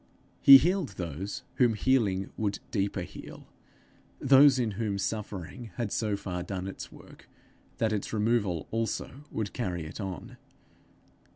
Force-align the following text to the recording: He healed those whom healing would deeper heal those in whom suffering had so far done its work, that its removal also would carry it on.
He 0.41 0.57
healed 0.57 0.95
those 0.97 1.43
whom 1.57 1.75
healing 1.75 2.31
would 2.35 2.57
deeper 2.71 3.03
heal 3.03 3.45
those 4.19 4.57
in 4.57 4.71
whom 4.71 4.97
suffering 4.97 5.69
had 5.75 5.91
so 5.91 6.17
far 6.17 6.41
done 6.41 6.67
its 6.67 6.91
work, 6.91 7.29
that 7.77 7.93
its 7.93 8.11
removal 8.11 8.65
also 8.71 9.25
would 9.29 9.53
carry 9.53 9.85
it 9.85 10.01
on. 10.01 10.37